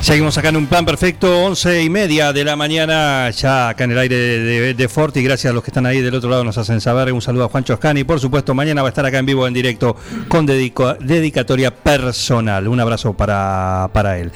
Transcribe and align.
Seguimos 0.00 0.38
acá 0.38 0.48
en 0.48 0.56
un 0.56 0.66
plan 0.66 0.86
perfecto, 0.86 1.44
once 1.44 1.82
y 1.82 1.90
media 1.90 2.32
de 2.32 2.44
la 2.44 2.56
mañana, 2.56 3.28
ya 3.30 3.70
acá 3.70 3.84
en 3.84 3.90
el 3.90 3.98
aire 3.98 4.16
de, 4.16 4.74
de, 4.74 4.88
Forti. 4.88 5.22
Gracias 5.22 5.50
a 5.50 5.54
los 5.54 5.62
que 5.62 5.70
están 5.70 5.86
ahí 5.86 6.00
del 6.00 6.14
otro 6.14 6.30
lado, 6.30 6.44
nos 6.44 6.56
hacen 6.56 6.80
saber. 6.80 7.12
Un 7.12 7.20
saludo 7.20 7.44
a 7.44 7.48
Juancho 7.48 7.74
Oscani. 7.74 8.04
Por 8.04 8.20
supuesto, 8.20 8.54
mañana 8.54 8.80
va 8.80 8.88
a 8.88 8.90
estar 8.90 9.04
acá 9.04 9.18
en 9.18 9.26
vivo, 9.26 9.46
en 9.46 9.52
directo, 9.52 9.96
con 10.28 10.46
dedico, 10.46 10.94
dedicatoria 10.94 11.74
personal. 11.74 12.68
Un 12.68 12.80
abrazo 12.80 13.12
para, 13.12 13.90
para 13.92 14.18
él. 14.18 14.32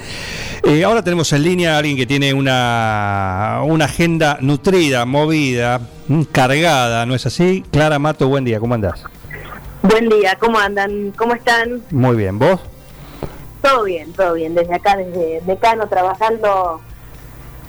Eh, 0.64 0.84
ahora 0.84 1.02
tenemos 1.02 1.32
en 1.32 1.42
línea 1.44 1.76
a 1.76 1.78
alguien 1.78 1.96
que 1.96 2.06
tiene 2.06 2.34
una, 2.34 3.60
una 3.64 3.86
agenda 3.86 4.38
nutrida, 4.40 5.06
movida, 5.06 5.80
mm, 6.08 6.22
cargada, 6.24 7.06
¿no 7.06 7.14
es 7.14 7.24
así? 7.24 7.64
Clara 7.70 7.98
Mato, 7.98 8.28
buen 8.28 8.44
día, 8.44 8.58
¿cómo 8.58 8.74
andás? 8.74 9.04
Buen 9.82 10.08
día, 10.08 10.36
¿cómo 10.38 10.58
andan? 10.58 11.12
¿Cómo 11.16 11.34
están? 11.34 11.82
Muy 11.90 12.16
bien, 12.16 12.38
¿vos? 12.38 12.60
Todo 13.62 13.84
bien, 13.84 14.12
todo 14.12 14.34
bien. 14.34 14.54
Desde 14.54 14.74
acá, 14.74 14.96
desde 14.96 15.40
Decano, 15.46 15.86
trabajando 15.86 16.80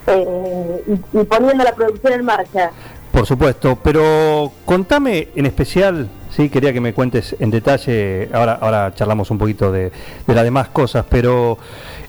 eh, 0.07 0.83
y, 1.13 1.23
poniendo 1.23 1.63
la 1.63 1.73
producción 1.73 2.13
en 2.13 2.25
marcha. 2.25 2.71
Por 3.11 3.27
supuesto, 3.27 3.77
pero 3.81 4.51
contame 4.65 5.27
en 5.35 5.45
especial, 5.45 6.09
sí, 6.31 6.49
quería 6.49 6.73
que 6.73 6.81
me 6.81 6.95
cuentes 6.95 7.35
en 7.39 7.51
detalle, 7.51 8.27
ahora, 8.33 8.57
ahora 8.59 8.91
charlamos 8.95 9.29
un 9.29 9.37
poquito 9.37 9.71
de, 9.71 9.91
de 10.25 10.33
las 10.33 10.43
demás 10.43 10.69
cosas, 10.69 11.05
pero 11.07 11.59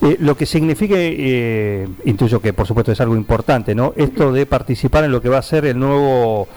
eh, 0.01 0.17
lo 0.19 0.35
que 0.35 0.47
signifique, 0.47 0.95
eh, 0.97 1.89
intuyo 2.07 2.41
que 2.41 2.55
por 2.55 2.67
supuesto 2.67 2.91
es 2.91 3.01
algo 3.03 3.17
importante, 3.17 3.75
¿no? 3.75 3.93
Esto 3.97 4.33
de 4.33 4.47
participar 4.47 5.05
en 5.05 5.13
lo 5.13 5.21
que 5.21 5.29
va 5.29 5.39
a 5.39 5.43
ser 5.43 5.67
el 5.67 5.79
nuevo, 5.79 6.49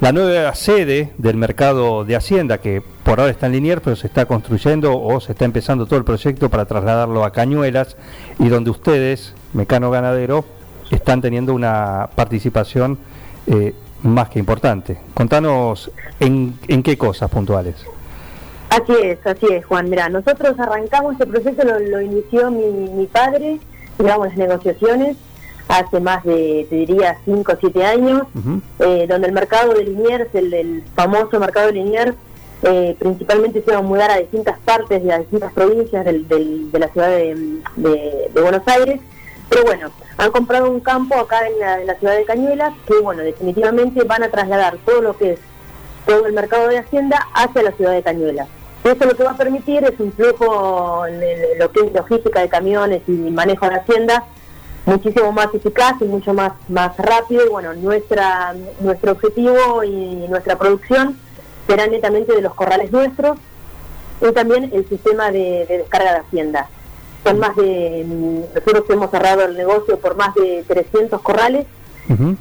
la 0.00 0.12
nueva 0.12 0.54
sede 0.54 1.14
del 1.16 1.38
mercado 1.38 2.04
de 2.04 2.14
Hacienda, 2.14 2.58
que 2.58 2.82
por 3.04 3.20
ahora 3.20 3.30
está 3.30 3.46
en 3.46 3.52
Liniers, 3.52 3.82
pero 3.82 3.96
se 3.96 4.06
está 4.06 4.26
construyendo 4.26 4.98
o 4.98 5.20
se 5.20 5.32
está 5.32 5.44
empezando 5.44 5.86
todo 5.86 5.98
el 5.98 6.04
proyecto 6.04 6.48
para 6.48 6.64
trasladarlo 6.64 7.24
a 7.24 7.32
Cañuelas 7.32 7.96
y 8.38 8.48
donde 8.48 8.70
ustedes, 8.70 9.34
Mecano 9.52 9.90
Ganadero, 9.90 10.44
están 10.90 11.20
teniendo 11.20 11.54
una 11.54 12.08
participación 12.14 12.98
eh, 13.46 13.74
más 14.02 14.30
que 14.30 14.38
importante. 14.38 14.98
Contanos 15.14 15.90
en, 16.18 16.58
en 16.68 16.82
qué 16.82 16.96
cosas 16.98 17.30
puntuales. 17.30 17.86
Así 18.70 18.92
es, 19.02 19.24
así 19.24 19.46
es, 19.50 19.64
Juan. 19.66 19.88
Mira, 19.88 20.08
nosotros 20.08 20.58
arrancamos 20.58 21.12
este 21.12 21.26
proceso, 21.26 21.62
lo, 21.62 22.00
inició 22.00 22.50
mi, 22.50 23.06
padre, 23.06 23.60
digamos, 23.98 24.28
las 24.28 24.36
negociaciones 24.36 25.16
hace 25.68 26.00
más 26.00 26.24
de, 26.24 26.66
te 26.68 26.76
diría, 26.76 27.16
5 27.24 27.52
o 27.52 27.56
7 27.58 27.84
años, 27.84 28.22
eh, 28.80 29.06
donde 29.08 29.28
el 29.28 29.32
mercado 29.32 29.74
de 29.74 29.84
Liniers, 29.84 30.26
el, 30.34 30.82
famoso 30.94 31.38
mercado 31.38 31.68
de 31.68 31.74
Liniers, 31.74 32.14
eh, 32.64 32.96
principalmente 32.98 33.62
se 33.62 33.70
iba 33.70 33.78
a 33.78 33.82
mudar 33.82 34.10
a 34.10 34.18
distintas 34.18 34.58
partes 34.60 35.02
de 35.02 35.08
las 35.08 35.20
distintas 35.20 35.52
provincias 35.52 36.04
de 36.04 36.78
la 36.78 36.88
ciudad 36.88 37.08
de, 37.08 38.30
Buenos 38.32 38.62
Aires. 38.66 39.00
Pero 39.50 39.64
bueno, 39.64 39.90
han 40.16 40.30
comprado 40.30 40.70
un 40.70 40.80
campo 40.80 41.14
acá 41.16 41.46
en 41.46 41.58
la, 41.58 41.80
en 41.82 41.98
ciudad 41.98 42.16
de 42.16 42.24
Cañuelas 42.24 42.72
que, 42.86 42.98
bueno, 43.00 43.22
definitivamente 43.22 44.02
van 44.04 44.22
a 44.22 44.30
trasladar 44.30 44.78
todo 44.86 45.02
lo 45.02 45.16
que 45.16 45.32
es 45.32 45.40
todo 46.06 46.26
el 46.26 46.32
mercado 46.32 46.68
de 46.68 46.78
Hacienda 46.78 47.28
hacia 47.34 47.62
la 47.62 47.72
ciudad 47.72 47.92
de 47.92 48.02
Cañuelas. 48.02 48.48
Eso 48.82 49.04
lo 49.04 49.14
que 49.14 49.24
va 49.24 49.32
a 49.32 49.36
permitir 49.36 49.84
es 49.84 49.98
un 49.98 50.12
flujo 50.12 51.06
en 51.06 51.20
lo 51.58 51.70
que 51.70 51.80
es 51.80 51.92
logística 51.92 52.40
de 52.40 52.48
camiones 52.48 53.02
y 53.06 53.12
manejo 53.12 53.68
de 53.68 53.76
Hacienda 53.76 54.24
muchísimo 54.86 55.32
más 55.32 55.48
eficaz 55.54 55.94
y 56.00 56.04
mucho 56.04 56.34
más, 56.34 56.52
más 56.68 56.96
rápido. 56.98 57.46
Y 57.46 57.48
bueno, 57.48 57.74
nuestra, 57.74 58.54
nuestro 58.80 59.12
objetivo 59.12 59.82
y 59.84 60.26
nuestra 60.28 60.56
producción 60.56 61.18
será 61.66 61.86
netamente 61.86 62.34
de 62.34 62.42
los 62.42 62.54
corrales 62.54 62.92
nuestros 62.92 63.38
y 64.20 64.32
también 64.32 64.70
el 64.72 64.88
sistema 64.88 65.30
de, 65.30 65.66
de 65.66 65.78
descarga 65.78 66.12
de 66.12 66.18
Hacienda. 66.18 66.68
Son 67.24 67.38
más 67.38 67.56
de, 67.56 68.04
nosotros 68.54 68.84
hemos 68.90 69.10
cerrado 69.10 69.44
el 69.44 69.56
negocio 69.56 69.98
por 69.98 70.16
más 70.16 70.34
de 70.34 70.62
300 70.66 71.20
corrales 71.22 71.66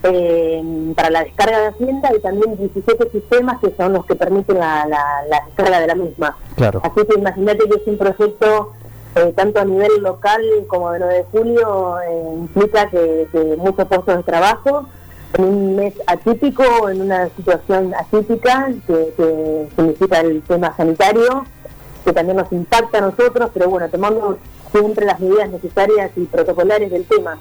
eh, 0.03 0.61
para 0.93 1.09
la 1.09 1.23
descarga 1.23 1.59
de 1.59 1.67
Hacienda 1.67 2.09
y 2.15 2.19
también 2.19 2.57
17 2.57 3.09
sistemas 3.11 3.61
que 3.61 3.73
son 3.77 3.93
los 3.93 4.05
que 4.05 4.15
permiten 4.15 4.59
la, 4.59 4.85
descarga 5.47 5.79
de 5.79 5.87
la 5.87 5.95
misma. 5.95 6.37
Claro. 6.55 6.81
Así 6.83 7.05
que 7.07 7.17
imagínate 7.17 7.59
que 7.59 7.75
es 7.75 7.87
un 7.87 7.97
proyecto 7.97 8.73
eh, 9.15 9.31
tanto 9.35 9.61
a 9.61 9.65
nivel 9.65 10.01
local 10.01 10.41
como 10.67 10.91
de 10.91 10.99
9 10.99 11.13
de 11.13 11.23
julio, 11.25 11.99
eh, 12.01 12.33
implica 12.39 12.89
que, 12.89 13.27
muchos 13.57 13.87
puestos 13.87 14.17
de 14.17 14.23
trabajo 14.23 14.85
en 15.33 15.43
un 15.43 15.75
mes 15.75 15.93
atípico, 16.07 16.89
en 16.89 17.01
una 17.01 17.29
situación 17.29 17.93
atípica, 17.95 18.69
que, 18.87 19.67
significa 19.75 20.19
el 20.19 20.41
tema 20.43 20.75
sanitario, 20.75 21.45
que 22.05 22.13
también 22.13 22.37
nos 22.37 22.51
impacta 22.51 22.99
a 22.99 23.01
nosotros, 23.01 23.49
pero 23.53 23.69
bueno, 23.69 23.89
tomando 23.89 24.37
siempre 24.71 25.05
las 25.05 25.19
medidas 25.19 25.49
necesarias 25.49 26.11
y 26.15 26.25
protocolares 26.25 26.91
del 26.91 27.05
tema. 27.05 27.37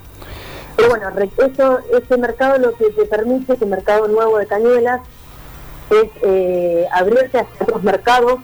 Pero 0.76 0.88
bueno, 0.88 1.08
eso, 1.38 1.80
ese 1.92 2.16
mercado 2.16 2.58
lo 2.58 2.72
que 2.74 2.90
te 2.90 3.04
permite, 3.04 3.54
ese 3.54 3.66
mercado 3.66 4.08
nuevo 4.08 4.38
de 4.38 4.46
cañuelas, 4.46 5.00
es 5.90 6.08
eh, 6.22 6.86
abrirse 6.92 7.40
hacia 7.40 7.64
otros 7.64 7.82
mercados, 7.82 8.40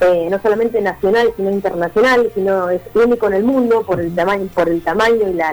eh, 0.00 0.28
no 0.30 0.40
solamente 0.40 0.80
nacionales, 0.80 1.34
sino 1.36 1.50
internacionales, 1.50 2.32
sino 2.34 2.70
es 2.70 2.80
único 2.94 3.26
en 3.28 3.34
el 3.34 3.44
mundo 3.44 3.82
por 3.82 4.00
el 4.00 4.14
tamaño, 4.14 4.48
por 4.54 4.68
el 4.68 4.82
tamaño 4.82 5.28
y 5.28 5.34
la, 5.34 5.52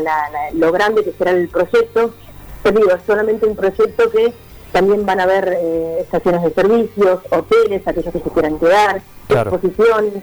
lo 0.53 0.71
grande 0.71 1.03
que 1.03 1.11
será 1.11 1.31
el 1.31 1.49
proyecto. 1.49 2.13
Te 2.67 2.73
digo, 2.73 2.91
es 2.91 3.01
solamente 3.07 3.45
un 3.45 3.55
proyecto 3.55 4.09
que 4.11 4.33
también 4.73 5.05
van 5.05 5.21
a 5.21 5.23
haber 5.23 5.57
eh, 5.57 5.99
estaciones 6.01 6.43
de 6.43 6.49
servicios, 6.49 7.21
hoteles, 7.31 7.87
aquellos 7.87 8.11
que 8.11 8.19
se 8.19 8.29
quieran 8.29 8.59
quedar, 8.59 9.01
exposiciones. 9.29 10.21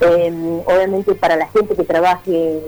Em, 0.00 0.60
obviamente 0.60 1.14
para 1.14 1.36
la 1.36 1.48
gente 1.48 1.76
que 1.76 1.84
trabaje 1.84 2.60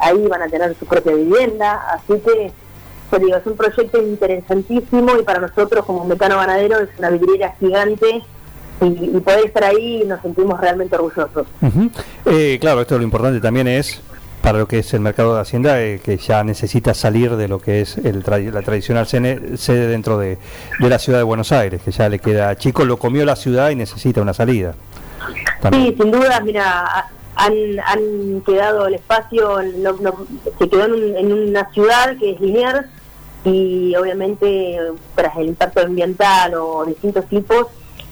ahí 0.00 0.26
van 0.26 0.42
a 0.42 0.48
tener 0.48 0.74
su 0.76 0.84
propia 0.84 1.14
vivienda, 1.14 1.80
así 1.92 2.20
que 2.20 2.52
digo, 3.18 3.36
es 3.36 3.46
un 3.46 3.56
proyecto 3.56 4.02
interesantísimo 4.02 5.16
y 5.16 5.22
para 5.22 5.38
nosotros 5.38 5.84
como 5.86 6.04
Mecano 6.04 6.36
Ganadero 6.36 6.80
es 6.80 6.88
una 6.98 7.10
vidriera 7.10 7.54
gigante 7.60 8.24
y, 8.80 9.20
poder 9.20 9.46
estar 9.46 9.62
ahí 9.62 10.02
nos 10.04 10.20
sentimos 10.22 10.60
realmente 10.60 10.96
orgullosos. 10.96 11.46
Eh, 12.26 12.58
claro, 12.60 12.80
esto 12.80 12.98
lo 12.98 13.04
importante 13.04 13.40
también 13.40 13.68
es 13.68 14.02
para 14.46 14.60
lo 14.60 14.68
que 14.68 14.78
es 14.78 14.94
el 14.94 15.00
mercado 15.00 15.34
de 15.34 15.40
Hacienda, 15.40 15.82
eh, 15.82 16.00
que 16.00 16.18
ya 16.18 16.44
necesita 16.44 16.94
salir 16.94 17.34
de 17.34 17.48
lo 17.48 17.58
que 17.58 17.80
es 17.80 17.98
el 17.98 18.22
la 18.52 18.62
tradicional 18.62 19.04
sede 19.08 19.88
dentro 19.88 20.18
de, 20.18 20.38
la 20.78 21.00
ciudad 21.00 21.18
de 21.18 21.24
Buenos 21.24 21.50
Aires, 21.50 21.82
que 21.82 21.90
ya 21.90 22.08
le 22.08 22.20
queda 22.20 22.54
chico, 22.54 22.84
lo 22.84 22.96
comió 22.96 23.24
la 23.24 23.34
ciudad 23.34 23.70
y 23.70 23.74
necesita 23.74 24.22
una 24.22 24.34
salida. 24.34 24.76
Sí, 25.72 25.96
sin 26.00 26.12
duda, 26.12 26.38
mira, 26.44 27.08
han, 27.34 28.40
quedado 28.46 28.86
el 28.86 28.94
espacio, 28.94 29.58
se 30.60 30.68
quedó 30.68 30.84
en, 30.94 31.32
una 31.32 31.68
ciudad 31.72 32.16
que 32.16 32.30
es 32.30 32.40
Liniers 32.40 32.86
y 33.42 33.96
obviamente 33.96 34.78
tras 35.16 35.36
el 35.38 35.48
impacto 35.48 35.80
ambiental 35.80 36.54
o 36.54 36.84
distintos 36.84 37.26
tipos 37.26 37.66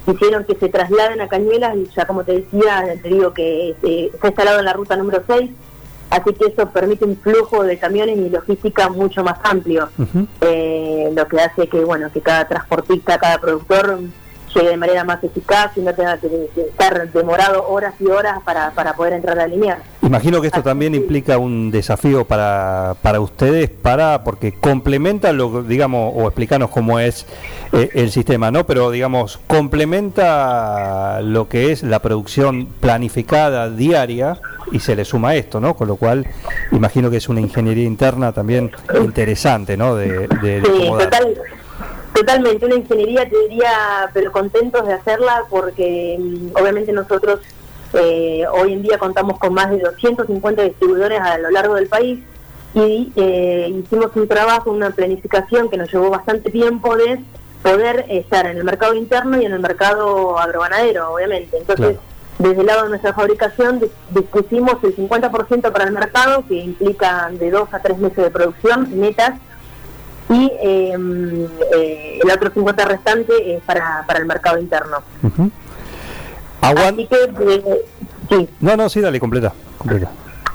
hicieron 0.09 0.43
que 0.43 0.57
se 0.57 0.69
trasladen 0.69 1.21
a 1.21 1.29
Cañuelas 1.29 1.77
y 1.77 1.89
ya 1.95 2.07
como 2.09 2.25
te 2.25 2.41
decía, 2.41 2.83
te 3.01 3.09
digo 3.09 3.33
que 3.33 3.77
eh, 3.85 4.11
está 4.13 4.27
instalado 4.27 4.59
en 4.59 4.65
la 4.65 4.73
ruta 4.73 4.97
número 4.97 5.23
6, 5.29 5.49
así 6.15 6.33
que 6.33 6.47
eso 6.47 6.69
permite 6.71 7.05
un 7.05 7.17
flujo 7.17 7.65
de 7.65 7.79
camiones 7.79 8.17
y 8.19 8.31
logística 8.31 8.89
mucho 8.89 9.25
más 9.25 9.39
amplio, 9.43 9.89
eh, 10.41 11.11
lo 11.15 11.27
que 11.27 11.41
hace 11.41 11.67
que 11.67 11.85
bueno 11.85 12.11
que 12.13 12.21
cada 12.21 12.47
transportista, 12.47 13.19
cada 13.19 13.39
productor 13.39 13.99
llegue 14.55 14.71
de 14.71 14.77
manera 14.77 15.05
más 15.05 15.23
eficaz 15.23 15.73
y 15.77 15.81
no 15.81 15.95
tenga 15.95 16.19
que, 16.19 16.49
estar 16.57 17.11
demorado 17.13 17.67
horas 17.69 17.95
y 18.01 18.07
horas 18.07 18.39
para, 18.45 18.71
para 18.71 18.95
poder 18.95 19.15
entrar 19.15 19.39
a 19.39 19.43
la 19.43 19.49
línea. 19.49 19.79
Imagino 20.03 20.41
que 20.41 20.49
esto 20.49 20.63
también 20.63 20.95
implica 20.95 21.39
un 21.39 21.71
desafío 21.71 22.25
para, 22.25 22.95
para 23.03 23.21
ustedes, 23.21 23.71
para 23.71 24.23
porque 24.23 24.53
complementa 24.53 25.33
lo 25.33 25.63
digamos 25.63 26.13
o 26.15 26.27
explicanos 26.27 26.71
cómo 26.71 26.99
es 27.01 27.27
eh, 27.73 27.91
el 27.95 28.11
sistema, 28.11 28.51
¿no? 28.51 28.67
Pero 28.67 28.91
digamos 28.91 29.41
complementa 29.47 31.21
lo 31.23 31.49
que 31.49 31.73
es 31.73 31.83
la 31.83 32.01
producción 32.01 32.67
planificada 32.67 33.71
diaria 33.71 34.39
y 34.73 34.81
se 34.81 34.95
le 34.95 35.05
suma 35.05 35.35
esto, 35.35 35.61
¿no? 35.61 35.75
Con 35.75 35.89
lo 35.89 35.97
cual 35.97 36.27
imagino 36.73 37.11
que 37.11 37.17
es 37.17 37.29
una 37.29 37.41
ingeniería 37.41 37.85
interna 37.85 38.33
también 38.33 38.71
interesante, 39.03 39.77
¿no? 39.77 39.97
De, 39.97 40.29
de, 40.43 40.63
sí, 40.65 40.89
total, 40.99 41.35
Totalmente, 42.15 42.65
una 42.65 42.77
ingeniería 42.77 43.29
te 43.29 43.37
diría, 43.49 44.09
pero 44.13 44.31
contentos 44.31 44.87
de 44.87 44.93
hacerla 44.93 45.43
porque 45.51 46.17
mm, 46.19 46.57
obviamente 46.57 46.93
nosotros 46.93 47.41
eh, 47.93 48.45
hoy 48.53 48.73
en 48.73 48.83
día 48.83 48.99
contamos 48.99 49.37
con 49.41 49.53
más 49.53 49.69
de 49.71 49.79
250 49.79 50.63
distribuidores 50.63 51.21
a 51.21 51.39
lo 51.39 51.51
largo 51.51 51.75
del 51.75 51.89
país 51.89 52.21
y 52.73 53.13
eh, 53.17 53.69
hicimos 53.81 54.15
un 54.15 54.29
trabajo, 54.29 54.71
una 54.71 54.91
planificación 54.91 55.69
que 55.69 55.77
nos 55.77 55.93
llevó 55.93 56.09
bastante 56.09 56.53
tiempo 56.53 56.97
de 56.97 57.21
poder 57.65 58.05
estar 58.09 58.47
en 58.47 58.59
el 58.59 58.65
mercado 58.65 58.95
interno 58.95 59.41
y 59.41 59.45
en 59.47 59.53
el 59.53 59.61
mercado 59.61 60.39
agroganadero, 60.39 61.15
obviamente. 61.15 61.57
Entonces, 61.59 61.97
desde 62.39 62.61
el 62.61 62.67
lado 62.67 62.85
de 62.85 62.89
nuestra 62.91 63.13
fabricación 63.13 63.81
dispusimos 64.11 64.77
el 64.85 64.95
50% 64.95 65.73
para 65.73 65.85
el 65.85 65.93
mercado, 65.93 66.45
que 66.47 66.55
implica 66.55 67.29
de 67.33 67.51
dos 67.51 67.73
a 67.73 67.81
tres 67.81 67.99
meses 67.99 68.19
de 68.19 68.31
producción 68.31 69.01
netas, 69.01 69.33
y 70.31 70.53
em, 70.61 71.47
eh, 71.75 72.19
el 72.23 72.31
otro 72.31 72.53
50% 72.53 72.87
restante 72.87 73.57
es 73.57 73.63
para, 73.63 74.05
para 74.07 74.19
el 74.19 74.27
mercado 74.27 74.59
interno. 74.59 74.99
Así 76.61 77.07
que, 77.07 77.17
eh, 77.41 77.85
sí. 78.29 78.49
No, 78.61 78.77
no, 78.77 78.89
sí, 78.89 79.01
dale, 79.01 79.21
completa, 79.21 79.53
completa. 79.79 80.11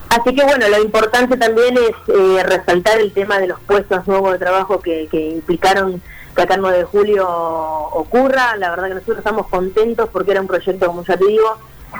Así 0.09 0.33
que 0.33 0.43
bueno, 0.43 0.67
lo 0.67 0.81
importante 0.81 1.37
también 1.37 1.77
es 1.77 1.91
eh, 2.07 2.43
resaltar 2.43 2.99
el 2.99 3.13
tema 3.13 3.37
de 3.37 3.47
los 3.47 3.59
puestos 3.59 4.07
nuevos 4.07 4.33
de 4.33 4.39
trabajo 4.39 4.79
que, 4.79 5.07
que 5.11 5.29
implicaron 5.29 6.01
que 6.35 6.41
acá 6.41 6.55
el 6.55 6.61
9 6.61 6.77
de 6.79 6.83
julio 6.85 7.27
ocurra. 7.27 8.55
La 8.57 8.71
verdad 8.71 8.87
que 8.87 8.93
nosotros 8.95 9.19
estamos 9.19 9.47
contentos 9.47 10.09
porque 10.11 10.31
era 10.31 10.41
un 10.41 10.47
proyecto, 10.47 10.87
como 10.87 11.03
ya 11.03 11.15
te 11.15 11.25
digo, 11.25 11.57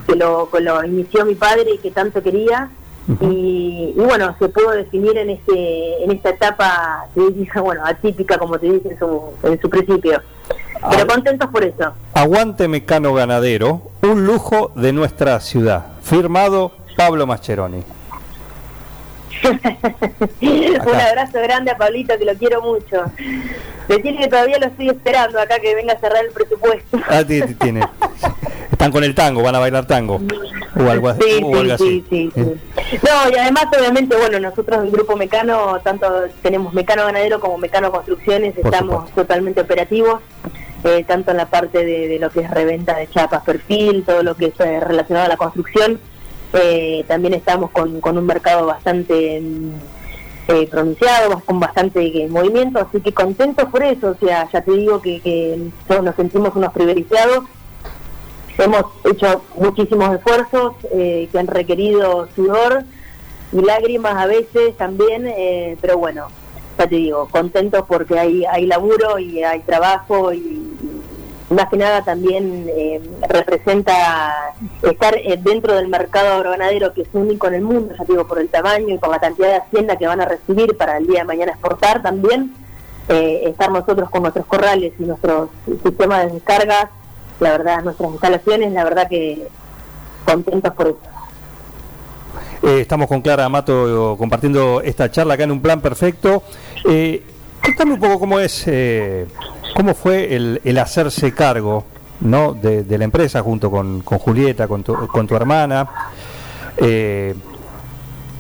que 0.07 0.15
lo, 0.15 0.49
lo 0.59 0.83
inició 0.85 1.23
mi 1.23 1.35
padre 1.35 1.71
y 1.75 1.77
que 1.77 1.91
tanto 1.91 2.23
quería. 2.23 2.69
Y, 3.21 3.93
bueno, 3.95 4.35
se 4.37 4.49
pudo 4.49 4.71
definir 4.71 5.17
en 5.17 5.31
este 5.31 6.03
en 6.03 6.11
esta 6.11 6.29
etapa, 6.29 7.07
bueno, 7.61 7.81
atípica, 7.85 8.37
como 8.37 8.59
te 8.59 8.71
dije 8.71 8.89
en 8.91 8.99
su, 8.99 9.33
en 9.43 9.59
su 9.59 9.69
principio. 9.69 10.21
Pero 10.89 11.07
contentos 11.07 11.49
por 11.49 11.63
eso. 11.63 11.93
Aguante 12.13 12.67
Mecano 12.67 13.13
Ganadero, 13.13 13.81
un 14.01 14.25
lujo 14.25 14.71
de 14.75 14.93
nuestra 14.93 15.39
ciudad. 15.39 15.87
Firmado 16.01 16.71
Pablo 16.95 17.27
Mascheroni. 17.27 17.83
un 20.41 20.95
abrazo 20.95 21.39
grande 21.41 21.71
a 21.71 21.77
Pablito, 21.77 22.17
que 22.17 22.25
lo 22.25 22.33
quiero 22.35 22.61
mucho. 22.61 23.03
Decirle 23.87 24.19
que 24.19 24.27
todavía 24.27 24.59
lo 24.59 24.67
estoy 24.67 24.89
esperando 24.89 25.39
acá 25.39 25.59
que 25.59 25.75
venga 25.75 25.93
a 25.93 25.99
cerrar 25.99 26.25
el 26.25 26.31
presupuesto. 26.31 26.99
Ah, 27.09 27.23
tiene. 27.25 27.81
Están 28.79 28.93
con 28.93 29.03
el 29.03 29.13
tango, 29.13 29.43
van 29.43 29.55
a 29.55 29.59
bailar 29.59 29.85
tango. 29.87 30.21
O 30.79 30.89
algo, 30.89 31.09
así. 31.09 31.21
Sí, 31.29 31.41
sí, 32.09 32.31
No, 32.37 33.29
y 33.29 33.37
además, 33.37 33.65
obviamente, 33.77 34.15
bueno, 34.15 34.39
nosotros, 34.39 34.85
el 34.85 34.89
grupo 34.89 35.17
Mecano, 35.17 35.81
tanto 35.83 36.07
tenemos 36.41 36.73
Mecano 36.73 37.03
Ganadero 37.03 37.41
como 37.41 37.57
Mecano 37.57 37.91
Construcciones, 37.91 38.57
estamos 38.57 39.11
totalmente 39.11 39.59
operativos. 39.59 40.21
Eh, 40.85 41.03
tanto 41.05 41.31
en 41.31 41.37
la 41.37 41.47
parte 41.47 41.83
de, 41.83 42.19
lo 42.19 42.29
que 42.29 42.39
es 42.39 42.49
reventa 42.49 42.95
de 42.95 43.09
chapas, 43.09 43.43
perfil, 43.43 44.05
todo 44.05 44.23
lo 44.23 44.37
que 44.37 44.45
es 44.45 44.59
eh, 44.61 44.79
relacionado 44.79 45.25
a 45.25 45.29
la 45.29 45.35
construcción. 45.35 45.99
Eh, 46.53 47.03
también 47.05 47.33
estamos 47.33 47.71
con, 47.71 47.99
con 47.99 48.17
un 48.17 48.25
mercado 48.25 48.65
bastante 48.65 49.41
eh, 50.47 50.67
pronunciado, 50.71 51.41
con 51.41 51.59
bastante 51.59 52.27
movimiento, 52.29 52.79
así 52.79 53.01
que 53.01 53.11
contentos 53.11 53.67
por 53.67 53.83
eso, 53.83 54.11
o 54.11 54.25
sea, 54.25 54.49
ya 54.49 54.61
te 54.61 54.71
digo 54.71 55.01
que, 55.01 55.19
que 55.19 55.69
todos 55.85 56.01
nos 56.01 56.15
sentimos 56.15 56.55
unos 56.55 56.71
privilegiados. 56.71 57.43
Hemos 58.59 58.83
hecho 59.05 59.41
muchísimos 59.55 60.15
esfuerzos 60.15 60.75
que 60.91 61.29
han 61.33 61.47
requerido 61.47 62.27
sudor 62.35 62.83
y 63.51 63.61
lágrimas 63.61 64.15
a 64.15 64.25
veces 64.25 64.75
también, 64.77 65.33
pero 65.81 65.97
bueno, 65.97 66.27
ya 66.77 66.87
te 66.87 66.95
digo, 66.95 67.27
contentos 67.29 67.85
porque 67.87 68.19
hay, 68.19 68.45
hay 68.45 68.65
laburo 68.65 69.17
y 69.17 69.43
hay 69.43 69.61
trabajo 69.61 70.33
y, 70.33 70.69
más 71.49 71.67
que 71.69 71.77
nada 71.77 72.03
también 72.03 72.67
eh, 72.69 73.01
representa 73.27 74.53
estar 74.83 75.15
eh, 75.17 75.39
dentro 75.41 75.75
del 75.75 75.87
mercado 75.87 76.35
agroganadero 76.35 76.93
que 76.93 77.01
es 77.01 77.09
único 77.13 77.47
en 77.47 77.55
el 77.55 77.61
mundo, 77.61 77.93
ya 77.97 78.05
digo, 78.05 78.27
por 78.27 78.39
el 78.39 78.49
tamaño 78.49 78.93
y 78.93 78.97
por 78.97 79.09
la 79.09 79.19
cantidad 79.19 79.47
de 79.47 79.55
hacienda 79.55 79.97
que 79.97 80.07
van 80.07 80.21
a 80.21 80.25
recibir 80.25 80.77
para 80.77 80.97
el 80.97 81.07
día 81.07 81.19
de 81.19 81.25
mañana 81.25 81.51
exportar 81.53 82.01
también, 82.03 82.53
eh, 83.07 83.41
estar 83.45 83.71
nosotros 83.71 84.09
con 84.09 84.21
nuestros 84.21 84.45
corrales 84.45 84.93
y 84.99 85.03
nuestros 85.03 85.49
sistemas 85.83 86.27
de 86.27 86.33
descargas, 86.33 86.85
la 87.39 87.51
verdad, 87.51 87.83
nuestras 87.83 88.11
instalaciones, 88.11 88.71
la 88.71 88.83
verdad 88.83 89.07
que 89.09 89.47
contentos 90.25 90.73
por 90.73 90.87
eso. 90.87 90.97
Eh, 92.61 92.81
estamos 92.81 93.07
con 93.07 93.21
Clara 93.21 93.45
Amato 93.45 94.15
compartiendo 94.17 94.81
esta 94.81 95.09
charla 95.09 95.35
acá 95.35 95.43
en 95.43 95.51
un 95.51 95.61
plan 95.61 95.81
perfecto. 95.81 96.43
Eh, 96.87 97.23
cuéntame 97.63 97.93
un 97.93 97.99
poco 97.99 98.19
cómo 98.19 98.39
es, 98.39 98.63
eh, 98.67 99.27
cómo 99.75 99.93
fue 99.93 100.35
el, 100.35 100.77
hacerse 100.77 101.33
cargo 101.33 101.85
¿no? 102.21 102.53
de, 102.53 102.97
la 102.97 103.03
empresa 103.03 103.41
junto 103.41 103.71
con, 103.71 104.01
Julieta, 104.03 104.67
con 104.67 104.83
tu, 104.83 105.07
con 105.07 105.27
tu 105.27 105.35
hermana. 105.35 105.89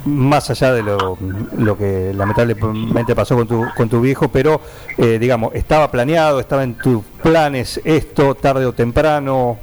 Eh, 0.05 0.09
más 0.09 0.49
allá 0.49 0.73
de 0.73 0.83
lo, 0.83 1.17
lo, 1.57 1.77
que 1.77 2.13
lamentablemente 2.13 3.15
pasó 3.15 3.35
con 3.35 3.47
tu, 3.47 3.65
con 3.75 3.89
tu 3.89 4.01
viejo, 4.01 4.27
pero 4.29 4.61
digamos, 4.97 5.53
estaba 5.55 5.89
planeado, 5.91 6.39
estaba 6.39 6.63
en 6.63 6.75
tus 6.75 7.03
planes 7.21 7.79
esto, 7.83 8.35
tarde 8.35 8.65
o 8.65 8.73
temprano. 8.73 9.57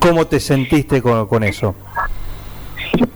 ¿Cómo 0.00 0.26
te 0.26 0.40
sentiste 0.40 1.02
con, 1.02 1.26
con 1.26 1.42
eso? 1.44 1.74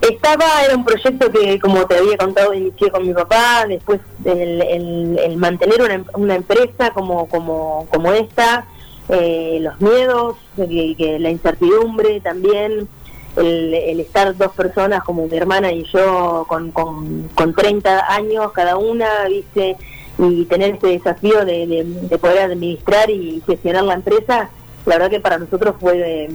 Estaba, 0.00 0.62
era 0.64 0.76
un 0.76 0.84
proyecto 0.84 1.30
que, 1.30 1.58
como 1.58 1.86
te 1.86 1.96
había 1.96 2.16
contado, 2.16 2.52
inicié 2.52 2.90
con 2.90 3.06
mi 3.06 3.14
papá, 3.14 3.64
después 3.68 4.00
el, 4.24 5.36
mantener 5.36 5.82
una, 5.82 6.04
una, 6.14 6.34
empresa 6.34 6.90
como, 6.92 7.26
como, 7.28 7.86
como 7.90 8.12
esta, 8.12 8.66
eh, 9.08 9.58
los 9.60 9.80
miedos, 9.80 10.36
que, 10.56 11.16
la 11.18 11.30
incertidumbre 11.30 12.20
también, 12.20 12.88
el, 13.36 14.00
estar 14.00 14.36
dos 14.36 14.52
personas 14.52 15.02
como 15.04 15.26
mi 15.26 15.36
hermana 15.36 15.72
y 15.72 15.84
yo 15.84 16.44
con, 16.48 16.72
con, 16.72 17.28
con 17.34 17.54
30 17.54 18.12
años 18.12 18.52
cada 18.52 18.76
una, 18.76 19.06
viste, 19.28 19.76
y 20.18 20.44
tener 20.44 20.74
este 20.74 20.88
desafío 20.88 21.44
de, 21.44 21.84
de, 21.84 22.18
poder 22.18 22.40
administrar 22.40 23.08
y 23.10 23.42
gestionar 23.46 23.84
la 23.84 23.94
empresa, 23.94 24.50
la 24.84 24.96
verdad 24.96 25.10
que 25.10 25.20
para 25.20 25.38
nosotros 25.38 25.76
fue, 25.80 26.28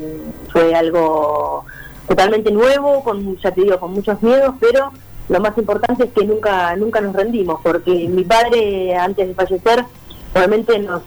fue 0.51 0.73
algo 0.73 1.65
totalmente 2.07 2.51
nuevo, 2.51 3.03
con, 3.03 3.37
ya 3.37 3.51
te 3.51 3.61
digo, 3.61 3.79
con 3.79 3.93
muchos 3.93 4.21
miedos, 4.23 4.55
pero 4.59 4.91
lo 5.29 5.39
más 5.39 5.57
importante 5.57 6.05
es 6.05 6.11
que 6.11 6.25
nunca 6.25 6.75
nunca 6.75 7.01
nos 7.01 7.15
rendimos, 7.15 7.59
porque 7.61 8.07
mi 8.07 8.23
padre, 8.23 8.95
antes 8.95 9.27
de 9.27 9.33
fallecer, 9.33 9.85
realmente 10.33 10.79
nos 10.79 11.01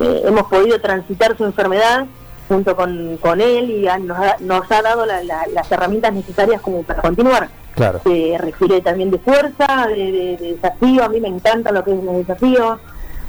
eh, 0.00 0.22
hemos 0.24 0.44
podido 0.44 0.80
transitar 0.80 1.36
su 1.36 1.44
enfermedad 1.44 2.06
junto 2.48 2.74
con, 2.74 3.18
con 3.18 3.40
él 3.40 3.70
y 3.70 3.82
nos, 4.02 4.18
ha, 4.18 4.36
nos 4.40 4.70
ha 4.72 4.82
dado 4.82 5.06
las 5.06 5.70
herramientas 5.70 6.12
necesarias 6.14 6.60
como 6.60 6.82
para 6.82 7.02
continuar. 7.02 7.48
Claro. 7.74 8.00
Se 8.02 8.36
requiere 8.38 8.80
también 8.80 9.10
de 9.10 9.18
fuerza, 9.18 9.86
de, 9.88 10.36
desafío, 10.40 11.04
a 11.04 11.08
mí 11.08 11.20
me 11.20 11.28
encanta 11.28 11.70
lo 11.70 11.84
que 11.84 11.92
es 11.92 11.98
un 11.98 12.18
desafío, 12.18 12.80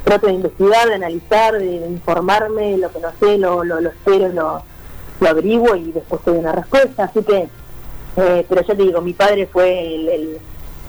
trato 0.03 0.27
de 0.27 0.33
investigar, 0.33 0.87
de 0.87 0.95
analizar, 0.95 1.53
de, 1.53 1.75
informarme, 1.87 2.77
lo 2.77 2.91
que 2.91 2.99
no 2.99 3.09
sé, 3.19 3.37
lo, 3.37 3.63
lo, 3.63 3.79
lo 3.79 3.89
espero, 3.89 4.29
lo 4.29 4.63
lo 5.19 5.29
averiguo 5.29 5.75
y 5.75 5.91
después 5.91 6.21
te 6.21 6.31
doy 6.31 6.39
una 6.39 6.51
respuesta. 6.51 7.05
Así 7.05 7.23
que, 7.23 7.47
eh, 8.17 8.45
pero 8.47 8.61
ya 8.61 8.75
te 8.75 8.83
digo, 8.83 9.01
mi 9.01 9.13
padre 9.13 9.47
fue 9.47 9.95
el, 9.95 10.09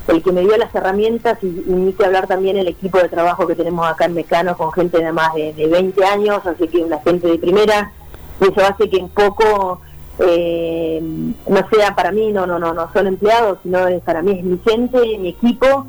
el, 0.08 0.22
que 0.22 0.32
me 0.32 0.40
dio 0.40 0.56
las 0.56 0.74
herramientas 0.74 1.38
y, 1.42 1.46
ni 1.46 1.92
que 1.92 2.04
hablar 2.04 2.26
también 2.26 2.56
el 2.56 2.66
equipo 2.66 2.98
de 2.98 3.08
trabajo 3.08 3.46
que 3.46 3.54
tenemos 3.54 3.86
acá 3.86 4.06
en 4.06 4.14
Mecano 4.14 4.56
con 4.56 4.72
gente 4.72 4.98
de 4.98 5.12
más 5.12 5.34
de, 5.34 5.52
20 5.52 6.04
años, 6.04 6.44
así 6.46 6.66
que 6.66 6.78
una 6.78 6.98
gente 7.00 7.28
de 7.28 7.38
primera, 7.38 7.92
y 8.40 8.44
eso 8.44 8.60
hace 8.66 8.88
que 8.88 8.98
un 8.98 9.10
poco 9.10 9.80
eh, 10.18 11.00
no 11.02 11.68
sea 11.72 11.94
para 11.94 12.12
mí, 12.12 12.32
no, 12.32 12.46
no, 12.46 12.58
no, 12.58 12.72
no 12.74 12.92
solo 12.92 13.08
empleados, 13.08 13.58
sino 13.62 13.86
es, 13.88 14.02
para 14.02 14.22
mí 14.22 14.32
es 14.32 14.44
mi 14.44 14.58
gente, 14.58 15.18
mi 15.18 15.30
equipo, 15.30 15.86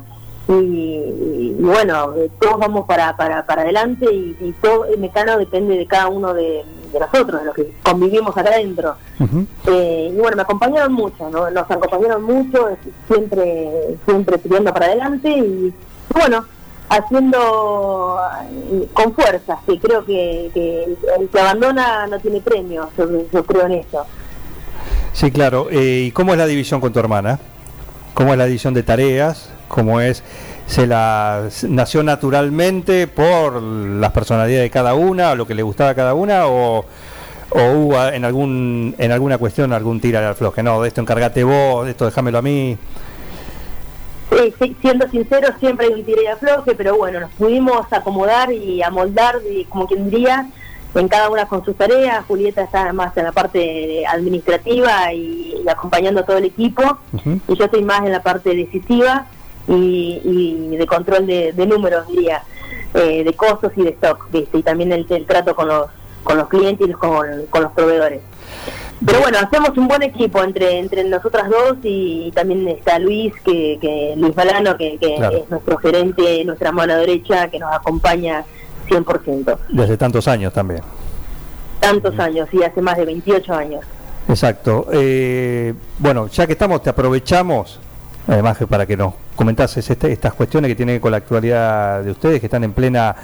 y, 0.48 1.54
bueno, 1.60 2.12
todos 2.40 2.58
vamos 2.58 2.84
para, 2.86 3.16
para, 3.16 3.46
para 3.46 3.62
adelante 3.62 4.12
y, 4.12 4.36
y 4.40 4.52
todo 4.60 4.84
el 4.86 4.98
Mecano 4.98 5.38
depende 5.38 5.76
de 5.76 5.86
cada 5.86 6.08
uno 6.08 6.34
de 6.34 6.64
de 6.92 7.00
nosotros, 7.00 7.40
de 7.40 7.46
los 7.46 7.54
que 7.54 7.72
convivimos 7.82 8.36
acá 8.36 8.50
adentro. 8.50 8.96
Eh, 9.66 10.10
y 10.12 10.16
bueno, 10.16 10.36
me 10.36 10.42
acompañaron 10.42 10.92
mucho, 10.92 11.28
¿no? 11.30 11.50
nos 11.50 11.70
acompañaron 11.70 12.22
mucho, 12.22 12.76
siempre, 13.08 13.96
siempre 14.04 14.38
tirando 14.38 14.72
para 14.72 14.86
adelante 14.86 15.30
y 15.30 15.72
bueno, 16.14 16.44
haciendo 16.96 18.20
eh, 18.50 18.88
con 18.92 19.14
fuerza, 19.14 19.58
que 19.66 19.78
creo 19.78 20.04
que, 20.04 20.46
el 20.46 21.28
que 21.28 21.40
abandona 21.40 22.06
no 22.06 22.18
tiene 22.18 22.40
premio, 22.40 22.88
yo, 22.96 23.44
creo 23.44 23.66
en 23.66 23.72
eso. 23.72 24.06
Sí, 25.12 25.30
claro. 25.30 25.68
Eh, 25.70 26.04
¿Y 26.06 26.10
cómo 26.12 26.32
es 26.32 26.38
la 26.38 26.46
división 26.46 26.80
con 26.80 26.92
tu 26.92 26.98
hermana? 26.98 27.38
¿Cómo 28.14 28.32
es 28.32 28.38
la 28.38 28.46
división 28.46 28.74
de 28.74 28.82
tareas? 28.82 29.50
¿Cómo 29.68 30.00
es 30.00 30.22
se 30.66 30.86
la 30.86 31.48
nació 31.68 32.02
naturalmente 32.02 33.06
por 33.06 33.60
las 33.62 34.12
personalidades 34.12 34.64
de 34.64 34.70
cada 34.70 34.94
una, 34.94 35.34
lo 35.34 35.46
que 35.46 35.54
le 35.54 35.62
gustaba 35.62 35.90
a 35.90 35.94
cada 35.94 36.14
una, 36.14 36.46
o, 36.46 36.84
o 37.50 37.62
hubo 37.74 38.02
en 38.06 38.24
algún 38.24 38.94
en 38.96 39.12
alguna 39.12 39.38
cuestión 39.38 39.72
algún 39.72 40.00
tira 40.00 40.26
al 40.26 40.34
floje, 40.34 40.62
no, 40.62 40.80
de 40.80 40.88
esto 40.88 41.00
encargate 41.00 41.44
vos, 41.44 41.84
de 41.84 41.90
esto 41.90 42.04
déjamelo 42.04 42.38
a 42.38 42.42
mí. 42.42 42.78
Sí, 44.32 44.76
siendo 44.80 45.08
sincero, 45.08 45.48
siempre 45.60 45.86
hay 45.86 45.92
un 45.92 46.04
tira 46.04 46.22
y 46.22 46.26
afloje, 46.26 46.74
pero 46.74 46.96
bueno, 46.96 47.20
nos 47.20 47.30
pudimos 47.32 47.92
acomodar 47.92 48.50
y 48.52 48.82
amoldar, 48.82 49.36
como 49.68 49.86
quien 49.86 50.08
diría, 50.08 50.48
en 50.94 51.08
cada 51.08 51.28
una 51.28 51.46
con 51.46 51.64
sus 51.64 51.76
tareas. 51.76 52.24
Julieta 52.26 52.62
está 52.62 52.92
más 52.92 53.16
en 53.16 53.24
la 53.24 53.32
parte 53.32 54.06
administrativa 54.06 55.12
y, 55.12 55.62
acompañando 55.68 56.20
a 56.20 56.24
todo 56.24 56.38
el 56.38 56.44
equipo, 56.44 56.82
y 57.46 57.56
yo 57.56 57.64
estoy 57.64 57.82
más 57.82 58.04
en 58.04 58.12
la 58.12 58.22
parte 58.22 58.54
decisiva 58.54 59.26
y, 59.68 60.76
de 60.76 60.86
control 60.86 61.26
de, 61.26 61.66
números, 61.66 62.08
diría, 62.08 62.42
eh, 62.94 63.24
de 63.24 63.32
costos 63.34 63.72
y 63.76 63.82
de 63.82 63.90
stock, 63.90 64.28
y 64.32 64.62
también 64.62 64.92
el, 64.92 65.06
trato 65.26 65.54
con 65.54 65.68
los, 65.68 65.88
con 66.24 66.38
los 66.38 66.48
clientes 66.48 66.88
y 66.88 66.92
con, 66.92 67.26
con 67.50 67.64
los 67.64 67.72
proveedores. 67.72 68.22
Pero 69.06 69.20
bueno, 69.20 69.38
hacemos 69.38 69.76
un 69.76 69.88
buen 69.88 70.02
equipo 70.02 70.42
entre 70.42 70.78
entre 70.78 71.04
nosotras 71.04 71.48
dos 71.48 71.78
y, 71.82 72.30
también 72.34 72.66
está 72.68 72.98
Luis, 72.98 73.32
que, 73.44 73.78
que 73.80 74.14
Luis 74.16 74.34
Balano, 74.34 74.76
que, 74.76 74.98
que 74.98 75.14
es 75.14 75.50
nuestro 75.50 75.76
gerente, 75.78 76.44
nuestra 76.44 76.72
mano 76.72 76.96
derecha, 76.96 77.48
que 77.48 77.58
nos 77.58 77.72
acompaña 77.74 78.44
100%. 78.88 79.58
Desde 79.70 79.96
tantos 79.96 80.28
años 80.28 80.52
también. 80.52 80.82
Tantos 81.80 82.18
años, 82.18 82.48
sí, 82.50 82.62
hace 82.62 82.80
más 82.80 82.96
de 82.96 83.04
28 83.06 83.54
años. 83.54 83.84
Exacto. 84.28 84.86
Eh, 84.92 85.74
bueno, 85.98 86.28
ya 86.28 86.46
que 86.46 86.52
estamos, 86.52 86.82
te 86.82 86.90
aprovechamos, 86.90 87.80
además 88.28 88.58
que 88.58 88.66
para 88.66 88.86
que 88.86 88.96
nos 88.96 89.14
comentases 89.34 89.88
este, 89.90 90.12
estas 90.12 90.34
cuestiones 90.34 90.68
que 90.68 90.76
tienen 90.76 91.00
con 91.00 91.10
la 91.10 91.16
actualidad 91.16 92.02
de 92.02 92.10
ustedes, 92.10 92.40
que 92.40 92.46
están 92.46 92.64
en 92.64 92.72
plena, 92.72 93.16